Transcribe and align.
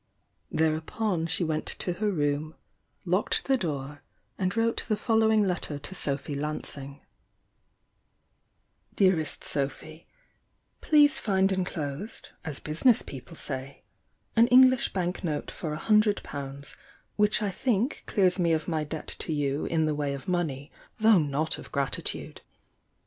Thereupon 0.51 1.27
she 1.27 1.43
went 1.43 1.67
to 1.67 1.93
her 1.93 2.09
room, 2.09 2.55
locked 3.05 3.45
the 3.45 3.55
door, 3.55 4.01
and 4.35 4.57
wrote 4.57 4.83
the 4.87 4.97
following 4.97 5.45
let 5.45 5.61
ter 5.61 5.77
to 5.77 5.93
Sophy 5.93 6.33
Lansing: 6.33 7.01
"Dbabest 8.95 9.43
Sophy, 9.43 10.07
"Please 10.81 11.19
find 11.19 11.51
enclosed, 11.51 12.29
as 12.43 12.59
business 12.59 13.03
people 13.03 13.35
say, 13.35 13.83
an 14.35 14.47
English 14.47 14.91
bank 14.91 15.23
note 15.23 15.51
for 15.51 15.71
a 15.71 15.77
hundred 15.77 16.23
pounds, 16.23 16.75
which 17.15 17.43
I 17.43 17.51
think 17.51 18.01
clears 18.07 18.39
me 18.39 18.53
of 18.53 18.67
my 18.67 18.83
debt 18.83 19.15
to 19.19 19.31
you 19.31 19.67
in 19.67 19.85
the 19.85 19.93
way 19.93 20.15
of 20.15 20.21
us 20.21 20.25
THE 20.25 20.31
YOUNG 20.31 20.47
DIANA 20.47 20.57
119 20.97 21.13
money, 21.29 21.29
though 21.29 21.37
not 21.37 21.59
of 21.59 21.71
gratitude. 21.71 22.41